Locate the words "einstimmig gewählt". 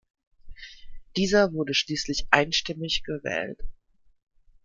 2.31-3.63